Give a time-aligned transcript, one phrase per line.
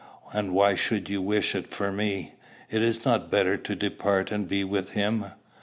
[0.33, 2.33] And why should you wish it for me?
[2.71, 5.25] Is it not better to depart and be with him?